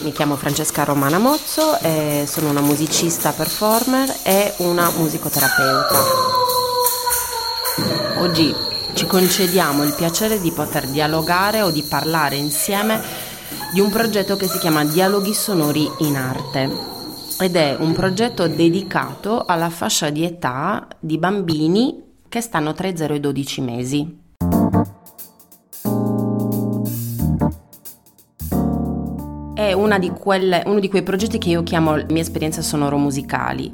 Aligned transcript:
Mi 0.00 0.12
chiamo 0.12 0.36
Francesca 0.36 0.84
Romana 0.84 1.18
Mozzo, 1.18 1.76
sono 2.24 2.50
una 2.50 2.60
musicista 2.60 3.32
performer 3.32 4.08
e 4.22 4.54
una 4.58 4.90
musicoterapeuta. 4.90 5.96
Oggi 8.18 8.54
ci 8.94 9.06
concediamo 9.06 9.82
il 9.82 9.94
piacere 9.94 10.40
di 10.40 10.52
poter 10.52 10.86
dialogare 10.86 11.62
o 11.62 11.72
di 11.72 11.82
parlare 11.82 12.36
insieme 12.36 13.02
di 13.72 13.80
un 13.80 13.90
progetto 13.90 14.36
che 14.36 14.46
si 14.46 14.58
chiama 14.58 14.84
Dialoghi 14.84 15.34
Sonori 15.34 15.90
in 15.98 16.16
Arte 16.16 16.70
ed 17.40 17.56
è 17.56 17.76
un 17.80 17.92
progetto 17.92 18.46
dedicato 18.46 19.44
alla 19.46 19.70
fascia 19.70 20.10
di 20.10 20.24
età 20.24 20.86
di 21.00 21.18
bambini 21.18 22.04
che 22.28 22.40
stanno 22.40 22.72
tra 22.72 22.86
i 22.86 22.96
0 22.96 23.14
e 23.14 23.16
i 23.16 23.20
12 23.20 23.60
mesi. 23.62 24.26
È 29.70 29.98
di 29.98 30.10
quelle, 30.10 30.62
uno 30.66 30.80
di 30.80 30.88
quei 30.88 31.02
progetti 31.02 31.38
che 31.38 31.50
io 31.50 31.62
chiamo 31.62 31.96
mie 32.08 32.22
esperienze 32.22 32.62
sonoro-musicali 32.62 33.72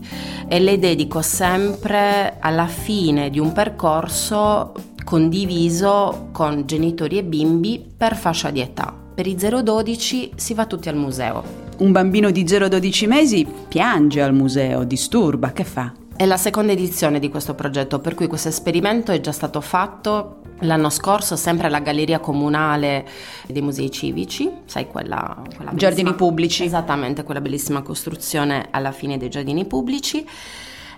e 0.48 0.60
le 0.60 0.78
dedico 0.78 1.22
sempre 1.22 2.36
alla 2.40 2.66
fine 2.66 3.30
di 3.30 3.38
un 3.38 3.52
percorso 3.52 4.72
condiviso 5.04 6.28
con 6.32 6.64
genitori 6.66 7.18
e 7.18 7.24
bimbi 7.24 7.84
per 7.96 8.16
fascia 8.16 8.50
di 8.50 8.60
età. 8.60 8.92
Per 9.14 9.26
i 9.26 9.36
0-12 9.36 10.30
si 10.34 10.54
va 10.54 10.66
tutti 10.66 10.88
al 10.88 10.96
museo. 10.96 11.62
Un 11.78 11.92
bambino 11.92 12.30
di 12.30 12.44
0-12 12.44 13.06
mesi 13.06 13.46
piange 13.68 14.22
al 14.22 14.34
museo, 14.34 14.84
disturba, 14.84 15.52
che 15.52 15.64
fa? 15.64 15.92
È 16.16 16.24
la 16.26 16.36
seconda 16.36 16.72
edizione 16.72 17.18
di 17.18 17.28
questo 17.28 17.54
progetto, 17.54 17.98
per 17.98 18.14
cui 18.14 18.28
questo 18.28 18.48
esperimento 18.48 19.10
è 19.12 19.20
già 19.20 19.32
stato 19.32 19.60
fatto 19.60 20.42
L'anno 20.60 20.88
scorso, 20.88 21.34
sempre 21.34 21.66
alla 21.66 21.80
Galleria 21.80 22.20
Comunale 22.20 23.04
dei 23.48 23.60
Musei 23.60 23.90
Civici, 23.90 24.50
sai 24.66 24.86
quella... 24.86 25.42
quella 25.54 25.72
giardini 25.74 26.14
pubblici. 26.14 26.64
Esattamente, 26.64 27.24
quella 27.24 27.40
bellissima 27.40 27.82
costruzione 27.82 28.68
alla 28.70 28.92
fine 28.92 29.18
dei 29.18 29.28
giardini 29.28 29.66
pubblici. 29.66 30.26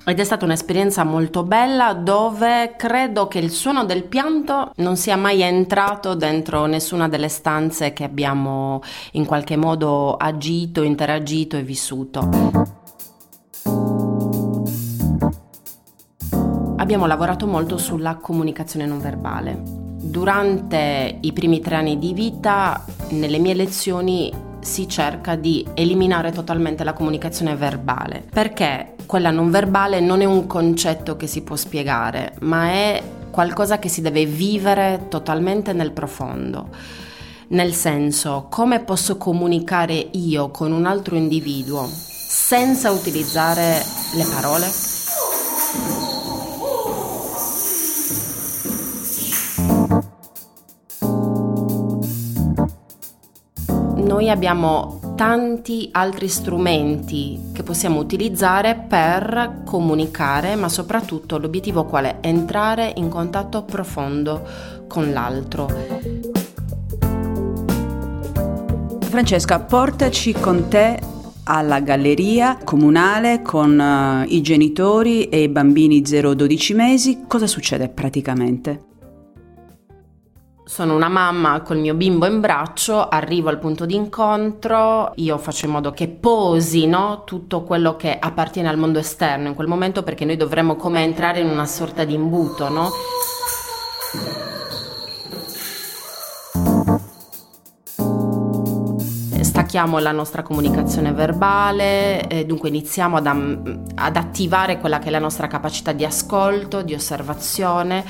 Ed 0.05 0.21
è 0.21 0.25
stata 0.25 0.45
un'esperienza 0.45 1.03
molto 1.03 1.43
bella 1.43 1.95
dove 1.95 2.75
credo 2.77 3.27
che 3.27 3.41
il 3.41 3.51
suono 3.51 3.85
del 3.85 4.05
pianto 4.05 4.71
non 4.77 4.97
sia 4.97 5.17
mai 5.17 5.43
entrato 5.43 6.15
dentro 6.15 6.67
nessuna 6.67 7.09
delle 7.09 7.29
stanze 7.29 7.93
che 7.93 8.05
abbiamo 8.05 8.83
in 9.13 9.25
qualche 9.25 9.57
modo 9.57 10.17
agito, 10.17 10.83
interagito 10.83 11.57
e 11.57 11.63
vissuto. 11.63 12.86
Abbiamo 16.87 17.07
lavorato 17.07 17.49
molto 17.49 17.79
sulla 17.79 18.15
comunicazione 18.15 18.87
non 18.87 19.01
verbale. 19.01 19.61
Durante 19.65 21.19
i 21.21 21.33
primi 21.33 21.59
tre 21.59 21.75
anni 21.75 21.99
di 21.99 22.13
vita, 22.13 22.85
nelle 23.09 23.39
mie 23.39 23.55
lezioni 23.55 24.33
si 24.61 24.89
cerca 24.89 25.35
di 25.35 25.67
eliminare 25.75 26.31
totalmente 26.31 26.85
la 26.85 26.93
comunicazione 26.93 27.57
verbale, 27.57 28.25
perché 28.31 28.95
quella 29.05 29.33
non 29.33 29.51
verbale 29.51 29.99
non 29.99 30.21
è 30.21 30.27
un 30.27 30.47
concetto 30.47 31.17
che 31.17 31.27
si 31.27 31.43
può 31.43 31.57
spiegare, 31.57 32.35
ma 32.43 32.69
è 32.69 33.03
qualcosa 33.33 33.81
che 33.81 33.89
si 33.89 34.01
deve 34.01 34.25
vivere 34.25 35.07
totalmente 35.09 35.73
nel 35.73 35.91
profondo. 35.91 36.69
Nel 37.49 37.75
senso, 37.75 38.47
come 38.49 38.79
posso 38.79 39.17
comunicare 39.17 39.95
io 40.13 40.51
con 40.51 40.71
un 40.71 40.87
altro 40.87 41.17
individuo 41.17 41.85
senza 41.89 42.93
utilizzare 42.93 43.83
le 44.15 44.25
parole? 44.33 44.96
Noi 54.17 54.31
abbiamo 54.31 55.13
tanti 55.15 55.91
altri 55.93 56.29
strumenti 56.29 57.51
che 57.53 57.63
possiamo 57.63 58.01
utilizzare 58.01 58.75
per 58.89 59.61
comunicare, 59.67 60.55
ma 60.55 60.71
soprattutto 60.71 61.37
l'obiettivo 61.37 61.85
qual 61.85 62.07
è? 62.07 62.17
Entrare 62.23 62.95
in 62.97 63.11
contatto 63.11 63.65
profondo 63.65 64.43
con 64.89 65.13
l'altro. 65.13 65.69
Francesca, 69.01 69.61
portaci 69.61 70.33
con 70.33 70.69
te 70.69 70.99
alla 71.45 71.81
galleria 71.81 72.57
comunale 72.65 73.43
con 73.43 73.79
uh, 73.79 74.33
i 74.33 74.41
genitori 74.41 75.29
e 75.29 75.43
i 75.43 75.49
bambini 75.49 76.01
0-12 76.01 76.75
mesi. 76.75 77.25
Cosa 77.29 77.47
succede 77.47 77.91
praticamente? 77.91 78.86
Sono 80.69 80.97
una 80.97 81.09
mamma 81.09 81.61
col 81.61 81.79
mio 81.79 81.95
bimbo 81.95 82.27
in 82.27 82.41
braccio, 82.41 83.09
arrivo 83.09 83.51
al 83.51 83.61
punto 83.61 83.87
di 83.87 83.95
incontro, 83.95 85.13
io 85.15 85.39
faccio 85.39 85.67
in 85.67 85.71
modo 85.71 85.93
che 85.93 86.09
posi 86.09 86.89
no, 86.89 87.23
tutto 87.25 87.63
quello 87.63 87.95
che 87.95 88.19
appartiene 88.19 88.69
al 88.69 88.77
mondo 88.77 88.99
esterno 88.99 89.47
in 89.47 89.55
quel 89.55 89.69
momento 89.69 90.03
perché 90.03 90.25
noi 90.25 90.37
dovremmo 90.37 90.75
come 90.75 91.05
entrare 91.05 91.39
in 91.39 91.49
una 91.49 91.67
sorta 91.67 92.03
di 92.03 92.15
imbuto, 92.15 92.69
no? 92.69 92.91
Stacchiamo 99.77 99.99
la 99.99 100.13
nostra 100.13 100.41
comunicazione 100.41 101.13
verbale, 101.13 102.27
eh, 102.29 102.47
dunque 102.47 102.71
iniziamo 102.71 103.19
ad, 103.19 103.27
ad, 103.95 104.17
attivare 104.17 104.79
quella 104.79 104.99
che 104.99 105.09
è 105.09 105.11
la 105.11 105.19
nostra 105.19 105.49
capacità 105.49 105.93
di 105.93 106.03
ascolto, 106.03 106.81
di 106.81 106.95
osservazione, 106.95 108.03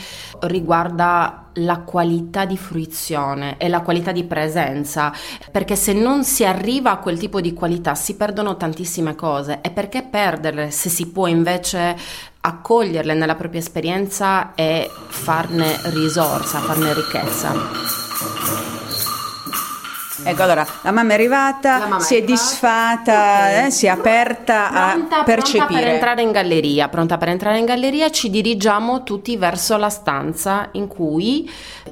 riguarda 0.43 1.49
la 1.55 1.81
qualità 1.81 2.45
di 2.45 2.57
fruizione 2.57 3.57
e 3.57 3.69
la 3.69 3.81
qualità 3.81 4.13
di 4.13 4.23
presenza, 4.23 5.13
perché 5.51 5.75
se 5.75 5.93
non 5.93 6.23
si 6.23 6.45
arriva 6.45 6.93
a 6.93 6.99
quel 6.99 7.19
tipo 7.19 7.41
di 7.41 7.53
qualità 7.53 7.97
si 7.97 8.15
perdono 8.15 8.57
tantissime 8.57 9.17
cose 9.17 9.59
e 9.61 9.71
perché 9.71 10.05
perderle 10.05 10.71
se 10.71 10.89
si 10.89 11.09
può 11.09 11.27
invece 11.27 11.97
accoglierle 12.43 13.15
nella 13.15 13.35
propria 13.35 13.59
esperienza 13.59 14.55
e 14.55 14.89
farne 15.09 15.81
risorsa, 15.87 16.61
farne 16.61 16.95
ricchezza. 16.95 18.06
Ecco, 20.29 20.43
allora, 20.43 20.67
la 20.83 20.91
mamma 20.91 21.13
è 21.13 21.15
arrivata, 21.15 21.79
mamma 21.79 22.01
si 22.01 22.17
è, 22.17 22.19
è 22.19 22.25
disfatta, 22.25 23.13
okay. 23.13 23.67
eh, 23.67 23.71
si 23.71 23.87
è 23.87 23.91
aperta 23.91 24.91
pronta, 24.93 25.21
a 25.21 25.23
percepire. 25.23 25.67
Pronta 25.67 25.81
per 25.81 25.89
entrare 25.89 26.23
in 26.23 26.33
galleria, 26.33 26.89
pronta 26.89 27.17
per 27.17 27.29
entrare 27.29 27.59
in 27.59 27.65
galleria, 27.65 28.11
ci 28.11 28.29
dirigiamo 28.29 29.05
tutti 29.05 29.37
verso 29.37 29.77
la 29.77 29.89
stanza 29.89 30.71
in 30.73 30.89
cui 30.89 31.49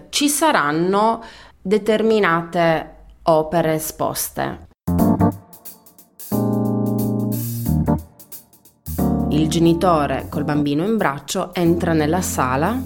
ci 0.08 0.28
saranno 0.28 1.22
determinate 1.62 2.94
opere 3.22 3.74
esposte. 3.74 4.66
Il 9.28 9.48
genitore 9.48 10.26
col 10.28 10.42
bambino 10.42 10.84
in 10.84 10.96
braccio 10.96 11.54
entra 11.54 11.92
nella 11.92 12.20
sala 12.20 12.76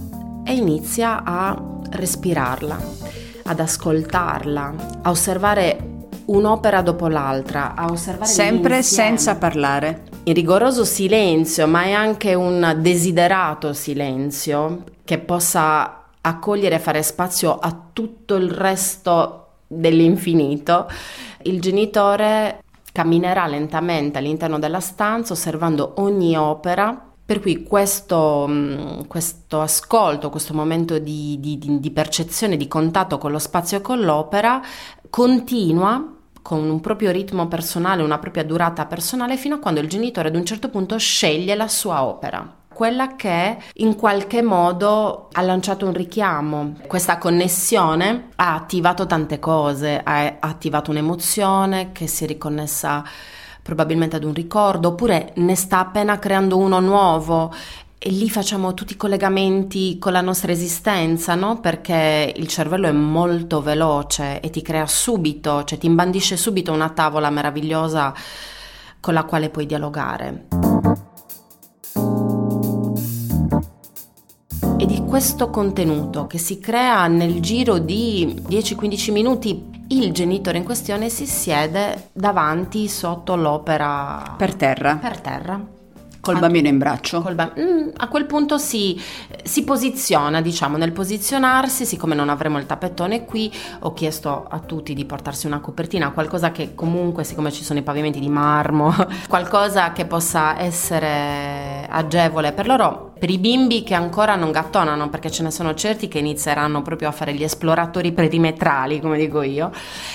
e 0.44 0.52
inizia 0.52 1.22
a 1.24 1.56
respirarla 1.90 3.27
ad 3.48 3.60
ascoltarla, 3.60 4.74
a 5.02 5.10
osservare 5.10 5.96
un'opera 6.26 6.82
dopo 6.82 7.08
l'altra, 7.08 7.74
a 7.74 7.86
osservare 7.90 8.30
sempre 8.30 8.82
senza 8.82 9.36
parlare. 9.36 10.04
In 10.24 10.34
rigoroso 10.34 10.84
silenzio, 10.84 11.66
ma 11.66 11.84
è 11.84 11.92
anche 11.92 12.34
un 12.34 12.76
desiderato 12.78 13.72
silenzio 13.72 14.84
che 15.04 15.18
possa 15.18 16.04
accogliere 16.20 16.74
e 16.74 16.80
fare 16.80 17.02
spazio 17.02 17.58
a 17.58 17.74
tutto 17.92 18.34
il 18.34 18.50
resto 18.50 19.46
dell'infinito. 19.66 20.86
Il 21.42 21.60
genitore 21.62 22.62
camminerà 22.92 23.46
lentamente 23.46 24.18
all'interno 24.18 24.58
della 24.58 24.80
stanza 24.80 25.32
osservando 25.32 25.94
ogni 25.96 26.36
opera 26.36 27.07
per 27.28 27.40
cui 27.40 27.62
questo, 27.62 28.46
mm, 28.48 29.00
questo, 29.06 29.60
ascolto, 29.60 30.30
questo 30.30 30.54
momento 30.54 30.98
di, 30.98 31.36
di, 31.38 31.58
di 31.78 31.90
percezione, 31.90 32.56
di 32.56 32.66
contatto 32.66 33.18
con 33.18 33.30
lo 33.30 33.38
spazio 33.38 33.76
e 33.76 33.80
con 33.82 34.00
l'opera 34.00 34.62
continua 35.10 36.14
con 36.40 36.70
un 36.70 36.80
proprio 36.80 37.10
ritmo 37.10 37.46
personale, 37.46 38.02
una 38.02 38.18
propria 38.18 38.44
durata 38.44 38.86
personale, 38.86 39.36
fino 39.36 39.56
a 39.56 39.58
quando 39.58 39.80
il 39.80 39.90
genitore 39.90 40.28
ad 40.28 40.36
un 40.36 40.46
certo 40.46 40.70
punto 40.70 40.96
sceglie 40.96 41.54
la 41.54 41.68
sua 41.68 42.02
opera 42.02 42.54
quella 42.72 43.16
che 43.16 43.58
in 43.74 43.96
qualche 43.96 44.40
modo 44.40 45.28
ha 45.32 45.42
lanciato 45.42 45.84
un 45.84 45.92
richiamo. 45.92 46.76
Questa 46.86 47.18
connessione 47.18 48.28
ha 48.36 48.54
attivato 48.54 49.04
tante 49.04 49.40
cose, 49.40 50.00
ha 50.02 50.36
attivato 50.38 50.92
un'emozione 50.92 51.90
che 51.90 52.06
si 52.06 52.22
è 52.22 52.26
riconnessa 52.28 53.02
probabilmente 53.68 54.16
ad 54.16 54.24
un 54.24 54.32
ricordo, 54.32 54.88
oppure 54.88 55.34
ne 55.36 55.54
sta 55.54 55.80
appena 55.80 56.18
creando 56.18 56.56
uno 56.56 56.80
nuovo 56.80 57.52
e 57.98 58.08
lì 58.08 58.30
facciamo 58.30 58.72
tutti 58.72 58.94
i 58.94 58.96
collegamenti 58.96 59.98
con 59.98 60.12
la 60.12 60.22
nostra 60.22 60.52
esistenza, 60.52 61.34
no? 61.34 61.60
Perché 61.60 62.32
il 62.34 62.48
cervello 62.48 62.88
è 62.88 62.92
molto 62.92 63.60
veloce 63.60 64.40
e 64.40 64.48
ti 64.48 64.62
crea 64.62 64.86
subito, 64.86 65.64
cioè 65.64 65.76
ti 65.76 65.84
imbandisce 65.84 66.38
subito 66.38 66.72
una 66.72 66.88
tavola 66.88 67.28
meravigliosa 67.28 68.14
con 69.00 69.12
la 69.12 69.24
quale 69.24 69.50
puoi 69.50 69.66
dialogare. 69.66 70.46
E 74.78 74.86
di 74.86 75.04
questo 75.04 75.50
contenuto 75.50 76.26
che 76.26 76.38
si 76.38 76.58
crea 76.58 77.06
nel 77.06 77.40
giro 77.40 77.76
di 77.76 78.42
10-15 78.48 79.12
minuti 79.12 79.77
il 79.88 80.12
genitore 80.12 80.58
in 80.58 80.64
questione 80.64 81.08
si 81.08 81.26
siede 81.26 82.10
davanti 82.12 82.88
sotto 82.88 83.36
l'opera 83.36 84.34
per 84.36 84.54
terra. 84.54 84.96
Per 84.96 85.20
terra. 85.20 85.76
Col 86.20 86.34
Anche 86.34 86.46
bambino 86.46 86.68
in 86.68 86.78
braccio? 86.78 87.20
Ba- 87.20 87.54
mm, 87.58 87.90
a 87.96 88.08
quel 88.08 88.26
punto 88.26 88.58
si, 88.58 89.00
si, 89.44 89.64
posiziona, 89.64 90.42
diciamo, 90.42 90.76
nel 90.76 90.92
posizionarsi, 90.92 91.86
siccome 91.86 92.14
non 92.14 92.28
avremo 92.28 92.58
il 92.58 92.66
tappettone 92.66 93.24
qui, 93.24 93.50
ho 93.80 93.94
chiesto 93.94 94.46
a 94.46 94.58
tutti 94.58 94.94
di 94.94 95.04
portarsi 95.04 95.46
una 95.46 95.60
copertina, 95.60 96.10
qualcosa 96.10 96.50
che 96.50 96.74
comunque, 96.74 97.24
siccome 97.24 97.52
ci 97.52 97.64
sono 97.64 97.78
i 97.78 97.82
pavimenti 97.82 98.18
di 98.18 98.28
marmo, 98.28 98.92
qualcosa 99.28 99.92
che 99.92 100.04
possa 100.04 100.60
essere 100.60 101.86
agevole 101.88 102.52
per 102.52 102.66
loro 102.66 103.07
per 103.18 103.30
i 103.30 103.38
bimbi 103.38 103.82
che 103.82 103.94
ancora 103.94 104.36
non 104.36 104.50
gattonano, 104.52 105.08
perché 105.08 105.30
ce 105.30 105.42
ne 105.42 105.50
sono 105.50 105.74
certi 105.74 106.08
che 106.08 106.18
inizieranno 106.18 106.82
proprio 106.82 107.08
a 107.08 107.12
fare 107.12 107.34
gli 107.34 107.42
esploratori 107.42 108.12
perimetrali, 108.12 109.00
come 109.00 109.18
dico 109.18 109.42
io, 109.42 109.70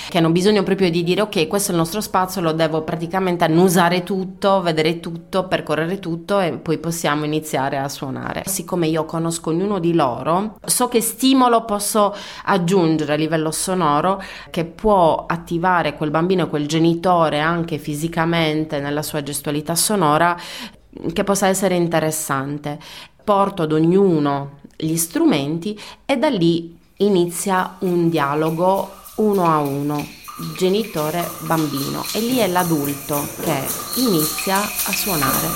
che 0.10 0.18
hanno 0.18 0.30
bisogno 0.30 0.64
proprio 0.64 0.90
di 0.90 1.04
dire 1.04 1.22
ok, 1.22 1.48
questo 1.48 1.70
è 1.70 1.74
il 1.74 1.80
nostro 1.80 2.02
spazio, 2.02 2.42
lo 2.42 2.54
devo 2.54 2.84
praticamente 2.84 3.44
annusare 3.44 4.04
tutto, 4.04 4.62
vedere 4.62 5.00
tutto, 5.00 5.48
percorrere 5.48 6.00
tutto 6.00 6.40
e 6.40 6.54
poi 6.54 6.78
possiamo 6.78 7.26
iniziare 7.26 7.78
a 7.78 7.90
suonare. 7.90 8.44
Siccome 8.46 8.88
io 8.88 9.06
conosco 9.06 9.50
ognuno 9.50 9.80
di 9.80 9.94
loro, 9.94 10.58
so 10.64 10.88
che 10.88 11.02
stimolo 11.02 11.66
posso 11.66 12.16
aggiungere 12.46 13.14
a 13.14 13.18
livello 13.18 13.52
sonoro 13.52 14.22
che 14.50 14.66
può 14.66 15.26
attivare 15.28 15.96
quel 15.96 16.10
bambino 16.10 16.48
quel 16.48 16.68
genitore 16.68 17.40
anche 17.40 17.78
fisicamente 17.78 18.80
nella 18.80 19.02
sua 19.02 19.24
gestualità 19.24 19.76
sonora 19.76 20.38
che 21.14 21.24
possa 21.24 21.48
essere 21.48 21.76
interessante. 21.76 22.80
Porto 23.24 23.62
ad 23.62 23.72
ognuno 23.72 24.60
gli 24.76 24.96
strumenti 24.98 25.80
e 26.06 26.18
da 26.18 26.30
lì 26.30 26.78
inizia 26.98 27.78
un 27.80 28.10
dialogo 28.10 28.92
uno 29.16 29.46
a 29.46 29.60
uno, 29.60 30.06
genitore-bambino, 30.58 32.04
e 32.14 32.20
lì 32.20 32.38
è 32.38 32.48
l'adulto 32.48 33.28
che 33.42 33.66
inizia 33.98 34.58
a 34.58 34.92
suonare. 34.92 35.48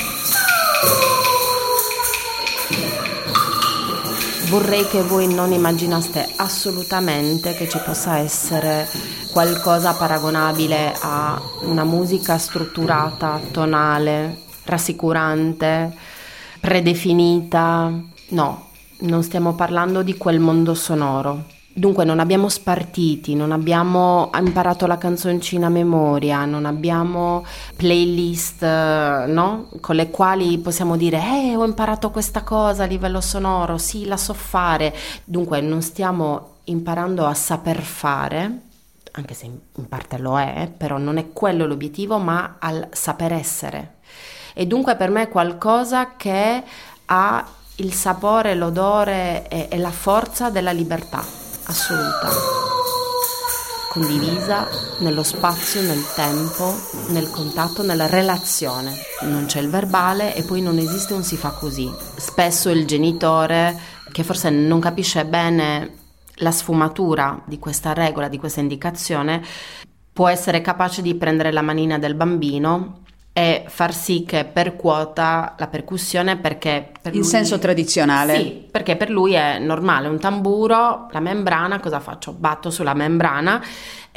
Vorrei 4.49 4.87
che 4.87 5.01
voi 5.01 5.33
non 5.33 5.51
immaginaste 5.51 6.33
assolutamente 6.37 7.53
che 7.55 7.67
ci 7.67 7.79
possa 7.83 8.19
essere 8.19 8.87
qualcosa 9.31 9.93
paragonabile 9.93 10.95
a 11.01 11.41
una 11.63 11.83
musica 11.83 12.37
strutturata, 12.37 13.41
tonale, 13.51 14.45
rassicurante, 14.67 15.91
predefinita. 16.59 17.91
No, 18.29 18.67
non 18.99 19.23
stiamo 19.23 19.53
parlando 19.53 20.03
di 20.03 20.17
quel 20.17 20.39
mondo 20.39 20.73
sonoro. 20.73 21.55
Dunque 21.77 22.05
non 22.05 22.19
abbiamo 22.19 22.49
spartiti, 22.49 23.35
non 23.35 23.51
abbiamo 23.51 24.31
imparato 24.35 24.87
la 24.87 24.97
canzoncina 24.97 25.67
a 25.67 25.69
memoria, 25.69 26.43
non 26.43 26.65
abbiamo 26.65 27.45
playlist 27.75 28.63
no? 28.63 29.69
con 29.79 29.95
le 29.95 30.09
quali 30.09 30.57
possiamo 30.57 30.97
dire 30.97 31.19
eh 31.19 31.55
ho 31.55 31.63
imparato 31.63 32.09
questa 32.09 32.41
cosa 32.41 32.81
a 32.81 32.87
livello 32.87 33.21
sonoro, 33.21 33.77
sì 33.77 34.05
la 34.05 34.17
so 34.17 34.33
fare. 34.33 34.91
Dunque 35.23 35.61
non 35.61 35.83
stiamo 35.83 36.55
imparando 36.63 37.27
a 37.27 37.35
saper 37.35 37.79
fare, 37.81 38.61
anche 39.11 39.35
se 39.35 39.45
in 39.45 39.87
parte 39.87 40.17
lo 40.17 40.39
è, 40.39 40.71
però 40.75 40.97
non 40.97 41.17
è 41.17 41.31
quello 41.31 41.67
l'obiettivo, 41.67 42.17
ma 42.17 42.55
al 42.57 42.87
saper 42.91 43.33
essere 43.33 43.96
e 44.59 44.65
dunque 44.65 44.95
per 44.95 45.11
me 45.11 45.21
è 45.21 45.29
qualcosa 45.29 46.15
che 46.17 46.63
ha 47.05 47.47
il 47.75 47.93
sapore, 47.93 48.55
l'odore 48.55 49.47
e, 49.49 49.67
e 49.69 49.77
la 49.77 49.91
forza 49.91 50.49
della 50.49 50.71
libertà 50.71 51.23
assoluta, 51.65 52.27
condivisa 53.91 54.67
nello 54.97 55.21
spazio, 55.21 55.81
nel 55.81 56.03
tempo, 56.15 56.73
nel 57.09 57.29
contatto, 57.29 57.83
nella 57.83 58.07
relazione. 58.07 58.95
Non 59.21 59.45
c'è 59.45 59.59
il 59.59 59.69
verbale 59.69 60.33
e 60.33 60.41
poi 60.41 60.63
non 60.63 60.79
esiste 60.79 61.13
un 61.13 61.23
si 61.23 61.37
fa 61.37 61.51
così. 61.51 61.87
Spesso 62.15 62.71
il 62.71 62.87
genitore 62.87 63.79
che 64.11 64.23
forse 64.23 64.49
non 64.49 64.79
capisce 64.79 65.23
bene 65.25 65.97
la 66.37 66.51
sfumatura 66.51 67.39
di 67.45 67.59
questa 67.59 67.93
regola, 67.93 68.27
di 68.27 68.39
questa 68.39 68.59
indicazione, 68.59 69.45
può 70.11 70.27
essere 70.27 70.61
capace 70.61 71.03
di 71.03 71.13
prendere 71.13 71.51
la 71.51 71.61
manina 71.61 71.99
del 71.99 72.15
bambino 72.15 73.05
e 73.37 73.65
far 73.67 73.93
sì 73.93 74.23
che 74.25 74.45
percuota 74.45 75.53
la 75.59 75.67
percussione 75.67 76.37
perché... 76.37 76.89
Per 76.99 77.13
In 77.13 77.19
lui, 77.19 77.29
senso 77.29 77.59
tradizionale? 77.59 78.35
Sì, 78.35 78.67
perché 78.71 78.95
per 78.95 79.11
lui 79.11 79.33
è 79.33 79.59
normale, 79.59 80.07
un 80.07 80.17
tamburo, 80.17 81.07
la 81.11 81.19
membrana, 81.19 81.79
cosa 81.79 81.99
faccio? 81.99 82.33
Batto 82.33 82.71
sulla 82.71 82.95
membrana 82.95 83.63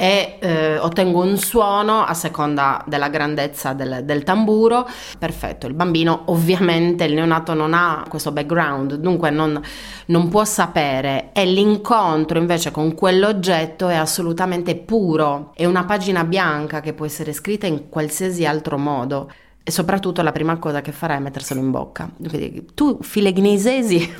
e 0.01 0.37
eh, 0.39 0.79
ottengo 0.79 1.21
un 1.21 1.37
suono 1.37 2.03
a 2.03 2.15
seconda 2.15 2.83
della 2.87 3.09
grandezza 3.09 3.73
del, 3.73 4.01
del, 4.03 4.23
tamburo. 4.23 4.89
Perfetto, 5.19 5.67
il 5.67 5.75
bambino 5.75 6.23
ovviamente, 6.25 7.03
il 7.03 7.13
neonato 7.13 7.53
non 7.53 7.75
ha 7.75 8.03
questo 8.09 8.31
background, 8.31 8.95
dunque 8.95 9.29
non, 9.29 9.61
non 10.07 10.27
può 10.27 10.43
sapere 10.43 11.29
e 11.33 11.45
l'incontro 11.45 12.39
invece 12.39 12.71
con 12.71 12.95
quell'oggetto 12.95 13.89
è 13.89 13.95
assolutamente 13.95 14.75
puro, 14.75 15.51
è 15.53 15.65
una 15.65 15.85
pagina 15.85 16.23
bianca 16.23 16.79
che 16.79 16.93
può 16.93 17.05
essere 17.05 17.31
scritta 17.31 17.67
in 17.67 17.87
qualsiasi 17.87 18.43
altro 18.43 18.79
modo. 18.79 19.31
E 19.61 19.69
soprattutto 19.69 20.23
la 20.23 20.31
prima 20.31 20.57
cosa 20.57 20.81
che 20.81 20.91
farà 20.91 21.13
è 21.13 21.19
metterselo 21.19 21.59
in 21.59 21.69
bocca. 21.69 22.09
Tu, 22.73 22.97
filegnisesi. 23.01 24.11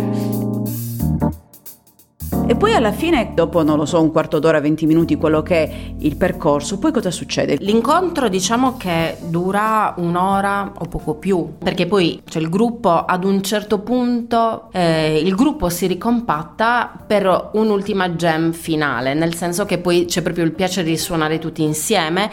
E 2.53 2.55
poi 2.55 2.75
alla 2.75 2.93
fine, 2.93 3.33
dopo 3.33 3.63
non 3.63 3.79
lo 3.79 3.87
so, 3.87 3.99
un 4.03 4.13
quarto 4.13 4.39
d'ora, 4.39 4.61
20 4.61 4.85
minuti, 4.85 5.17
quello 5.17 5.41
che 5.41 5.63
è 5.65 5.95
il 6.01 6.17
percorso, 6.17 6.79
poi 6.79 6.93
cosa 6.93 7.11
succede? 7.11 7.57
L'incontro 7.61 8.29
diciamo 8.29 8.77
che 8.77 9.17
dura 9.23 9.95
un'ora 9.97 10.75
o 10.77 10.85
poco 10.85 11.15
più, 11.15 11.55
perché 11.57 11.87
poi 11.87 12.21
c'è 12.27 12.41
il 12.41 12.51
gruppo, 12.51 12.91
ad 12.91 13.25
un 13.25 13.43
certo 13.43 13.79
punto 13.79 14.69
eh, 14.71 15.19
il 15.25 15.35
gruppo 15.35 15.71
si 15.71 15.87
ricompatta 15.87 16.93
per 17.07 17.53
un'ultima 17.55 18.11
jam 18.11 18.53
finale, 18.53 19.15
nel 19.15 19.35
senso 19.35 19.65
che 19.65 19.79
poi 19.79 20.05
c'è 20.05 20.21
proprio 20.21 20.45
il 20.45 20.53
piacere 20.53 20.87
di 20.87 20.99
suonare 20.99 21.39
tutti 21.39 21.63
insieme 21.63 22.31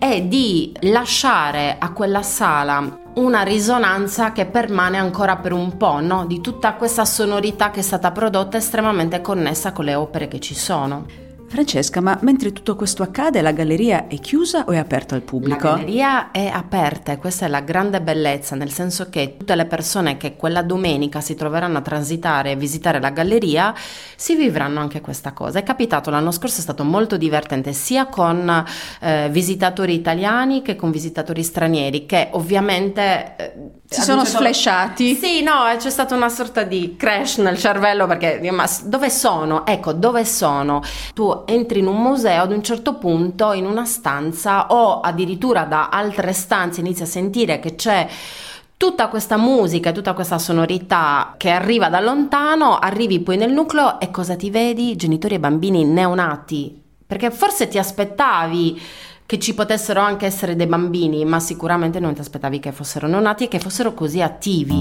e 0.00 0.26
di 0.26 0.74
lasciare 0.80 1.76
a 1.78 1.92
quella 1.92 2.22
sala 2.22 2.99
una 3.14 3.42
risonanza 3.42 4.32
che 4.32 4.46
permane 4.46 4.98
ancora 4.98 5.36
per 5.36 5.52
un 5.52 5.76
po', 5.76 6.00
no? 6.00 6.26
Di 6.26 6.40
tutta 6.40 6.74
questa 6.74 7.04
sonorità 7.04 7.70
che 7.70 7.80
è 7.80 7.82
stata 7.82 8.12
prodotta 8.12 8.56
estremamente 8.56 9.20
connessa 9.20 9.72
con 9.72 9.84
le 9.84 9.94
opere 9.94 10.28
che 10.28 10.40
ci 10.40 10.54
sono. 10.54 11.29
Francesca, 11.50 12.00
ma 12.00 12.16
mentre 12.22 12.52
tutto 12.52 12.76
questo 12.76 13.02
accade, 13.02 13.42
la 13.42 13.50
galleria 13.50 14.06
è 14.06 14.20
chiusa 14.20 14.66
o 14.68 14.70
è 14.70 14.76
aperta 14.76 15.16
al 15.16 15.22
pubblico? 15.22 15.66
La 15.66 15.74
galleria 15.74 16.30
è 16.30 16.46
aperta 16.46 17.10
e 17.10 17.18
questa 17.18 17.46
è 17.46 17.48
la 17.48 17.60
grande 17.60 18.00
bellezza, 18.00 18.54
nel 18.54 18.70
senso 18.70 19.10
che 19.10 19.34
tutte 19.36 19.56
le 19.56 19.66
persone 19.66 20.16
che 20.16 20.36
quella 20.36 20.62
domenica 20.62 21.20
si 21.20 21.34
troveranno 21.34 21.78
a 21.78 21.80
transitare 21.80 22.52
e 22.52 22.56
visitare 22.56 23.00
la 23.00 23.10
galleria 23.10 23.74
si 24.14 24.36
vivranno 24.36 24.78
anche 24.78 25.00
questa 25.00 25.32
cosa. 25.32 25.58
È 25.58 25.64
capitato 25.64 26.08
l'anno 26.08 26.30
scorso, 26.30 26.60
è 26.60 26.62
stato 26.62 26.84
molto 26.84 27.16
divertente 27.16 27.72
sia 27.72 28.06
con 28.06 28.64
eh, 29.00 29.28
visitatori 29.32 29.92
italiani 29.92 30.62
che 30.62 30.76
con 30.76 30.92
visitatori 30.92 31.42
stranieri, 31.42 32.06
che 32.06 32.28
ovviamente... 32.30 33.34
Eh, 33.36 33.79
si 33.92 34.02
sono 34.02 34.22
certo... 34.22 34.38
sflashati? 34.38 35.14
Sì, 35.16 35.42
no, 35.42 35.64
c'è 35.76 35.90
stata 35.90 36.14
una 36.14 36.28
sorta 36.28 36.62
di 36.62 36.94
crash 36.96 37.38
nel 37.38 37.58
cervello 37.58 38.06
perché 38.06 38.48
ma 38.52 38.64
dove 38.84 39.10
sono? 39.10 39.66
Ecco, 39.66 39.92
dove 39.92 40.24
sono? 40.24 40.80
Tu 41.12 41.42
entri 41.46 41.80
in 41.80 41.88
un 41.88 42.00
museo 42.00 42.42
ad 42.42 42.52
un 42.52 42.62
certo 42.62 42.94
punto 42.94 43.52
in 43.52 43.66
una 43.66 43.84
stanza 43.84 44.68
o 44.68 45.00
addirittura 45.00 45.64
da 45.64 45.88
altre 45.88 46.32
stanze 46.32 46.80
inizi 46.80 47.02
a 47.02 47.06
sentire 47.06 47.58
che 47.58 47.74
c'è 47.74 48.06
tutta 48.76 49.08
questa 49.08 49.36
musica, 49.36 49.90
tutta 49.90 50.14
questa 50.14 50.38
sonorità 50.38 51.34
che 51.36 51.50
arriva 51.50 51.88
da 51.88 51.98
lontano, 51.98 52.78
arrivi 52.78 53.18
poi 53.18 53.38
nel 53.38 53.50
nucleo 53.52 53.98
e 53.98 54.12
cosa 54.12 54.36
ti 54.36 54.50
vedi? 54.50 54.94
Genitori 54.94 55.34
e 55.34 55.40
bambini 55.40 55.84
neonati. 55.84 56.80
Perché 57.04 57.32
forse 57.32 57.66
ti 57.66 57.76
aspettavi 57.76 58.80
che 59.30 59.38
ci 59.38 59.54
potessero 59.54 60.00
anche 60.00 60.26
essere 60.26 60.56
dei 60.56 60.66
bambini, 60.66 61.24
ma 61.24 61.38
sicuramente 61.38 62.00
non 62.00 62.14
ti 62.14 62.20
aspettavi 62.20 62.58
che 62.58 62.72
fossero 62.72 63.06
neonati 63.06 63.44
e 63.44 63.48
che 63.48 63.60
fossero 63.60 63.94
così 63.94 64.20
attivi. 64.20 64.80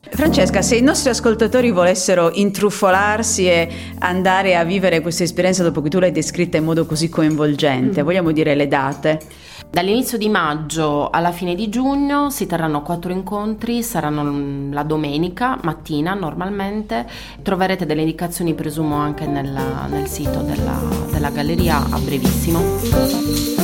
Francesca, 0.00 0.62
se 0.62 0.74
i 0.74 0.82
nostri 0.82 1.10
ascoltatori 1.10 1.70
volessero 1.70 2.32
intruffolarsi 2.32 3.46
e 3.46 3.68
andare 4.00 4.56
a 4.56 4.64
vivere 4.64 5.00
questa 5.00 5.22
esperienza 5.22 5.62
dopo 5.62 5.80
che 5.80 5.90
tu 5.90 6.00
l'hai 6.00 6.10
descritta 6.10 6.56
in 6.56 6.64
modo 6.64 6.86
così 6.86 7.08
coinvolgente, 7.08 8.02
mm. 8.02 8.04
vogliamo 8.04 8.32
dire 8.32 8.56
le 8.56 8.66
date? 8.66 9.20
Dall'inizio 9.70 10.16
di 10.18 10.28
maggio 10.28 11.10
alla 11.10 11.32
fine 11.32 11.54
di 11.54 11.68
giugno 11.68 12.30
si 12.30 12.46
terranno 12.46 12.82
quattro 12.82 13.10
incontri, 13.10 13.82
saranno 13.82 14.72
la 14.72 14.84
domenica 14.84 15.58
mattina 15.62 16.14
normalmente, 16.14 17.06
troverete 17.42 17.84
delle 17.84 18.02
indicazioni 18.02 18.54
presumo 18.54 18.94
anche 18.96 19.26
nella, 19.26 19.86
nel 19.86 20.06
sito 20.06 20.42
della, 20.42 20.80
della 21.10 21.30
galleria 21.30 21.78
a 21.90 21.98
brevissimo. 21.98 23.63